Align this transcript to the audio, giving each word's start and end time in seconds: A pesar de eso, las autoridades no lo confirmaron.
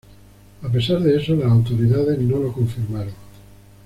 A 0.63 0.67
pesar 0.71 0.99
de 1.01 1.15
eso, 1.15 1.35
las 1.35 1.51
autoridades 1.51 2.17
no 2.17 2.39
lo 2.39 2.51
confirmaron. 2.51 3.13